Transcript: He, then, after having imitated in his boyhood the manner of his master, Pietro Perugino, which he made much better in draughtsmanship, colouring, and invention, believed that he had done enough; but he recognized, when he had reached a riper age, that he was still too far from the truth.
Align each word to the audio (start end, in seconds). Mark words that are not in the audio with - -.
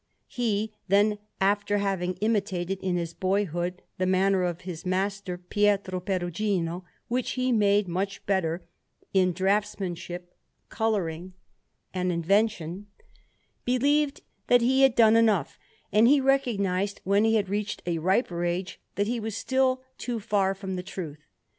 He, 0.25 0.73
then, 0.87 1.19
after 1.39 1.77
having 1.77 2.15
imitated 2.21 2.79
in 2.81 2.95
his 2.97 3.13
boyhood 3.13 3.83
the 3.99 4.07
manner 4.07 4.41
of 4.41 4.61
his 4.61 4.83
master, 4.83 5.37
Pietro 5.37 5.99
Perugino, 5.99 6.85
which 7.07 7.33
he 7.33 7.51
made 7.51 7.87
much 7.87 8.25
better 8.25 8.63
in 9.13 9.31
draughtsmanship, 9.31 10.33
colouring, 10.69 11.33
and 11.93 12.11
invention, 12.11 12.87
believed 13.63 14.21
that 14.47 14.61
he 14.61 14.81
had 14.81 14.95
done 14.95 15.15
enough; 15.15 15.59
but 15.93 16.07
he 16.07 16.19
recognized, 16.19 16.99
when 17.03 17.23
he 17.23 17.35
had 17.35 17.47
reached 17.47 17.83
a 17.85 17.99
riper 17.99 18.43
age, 18.43 18.79
that 18.95 19.05
he 19.05 19.19
was 19.19 19.37
still 19.37 19.83
too 19.99 20.19
far 20.19 20.55
from 20.55 20.77
the 20.77 20.81
truth. 20.81 21.19